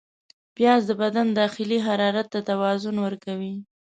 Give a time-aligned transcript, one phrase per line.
[0.55, 3.53] پیاز د بدن داخلي حرارت ته توازن ورکوي